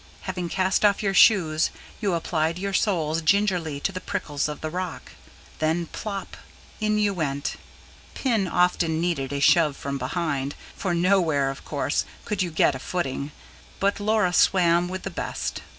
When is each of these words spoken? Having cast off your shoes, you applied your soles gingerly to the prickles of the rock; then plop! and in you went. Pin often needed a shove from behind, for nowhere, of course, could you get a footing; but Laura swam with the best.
Having 0.21 0.49
cast 0.49 0.83
off 0.83 1.03
your 1.03 1.13
shoes, 1.13 1.69
you 1.99 2.15
applied 2.15 2.57
your 2.57 2.73
soles 2.73 3.21
gingerly 3.21 3.79
to 3.81 3.91
the 3.91 4.01
prickles 4.01 4.49
of 4.49 4.61
the 4.61 4.69
rock; 4.71 5.11
then 5.59 5.85
plop! 5.85 6.37
and 6.81 6.93
in 6.93 6.97
you 6.97 7.13
went. 7.13 7.57
Pin 8.15 8.47
often 8.47 8.99
needed 8.99 9.31
a 9.31 9.39
shove 9.39 9.77
from 9.77 9.99
behind, 9.99 10.55
for 10.75 10.95
nowhere, 10.95 11.51
of 11.51 11.63
course, 11.63 12.03
could 12.25 12.41
you 12.41 12.49
get 12.49 12.73
a 12.73 12.79
footing; 12.79 13.31
but 13.79 13.99
Laura 13.99 14.33
swam 14.33 14.87
with 14.89 15.03
the 15.03 15.11
best. 15.11 15.61